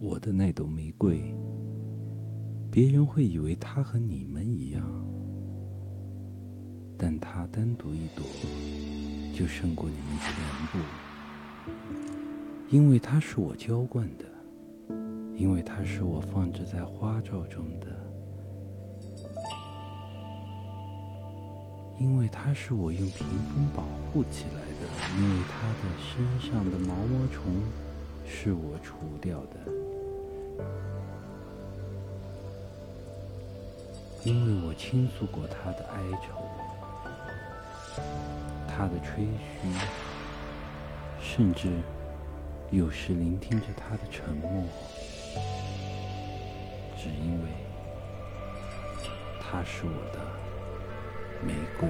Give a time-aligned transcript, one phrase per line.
[0.00, 1.34] 我的那朵玫瑰，
[2.70, 4.80] 别人会以为它和你们一样，
[6.96, 8.24] 但它单独一朵
[9.34, 10.32] 就胜过你们全
[10.70, 10.78] 部，
[12.70, 14.24] 因为它是我浇灌的，
[15.34, 17.86] 因为它是我放置在花罩中的，
[21.98, 24.86] 因为它是我用屏风保护起来的，
[25.20, 27.42] 因为它的身上的毛毛虫
[28.24, 29.87] 是我除掉的。
[34.24, 36.44] 因为我倾诉过他的哀愁，
[38.66, 39.68] 他的吹嘘，
[41.20, 41.70] 甚至
[42.70, 44.64] 有时聆听着他的沉默，
[46.96, 47.48] 只因为
[49.40, 50.20] 他是我的
[51.42, 51.88] 玫瑰。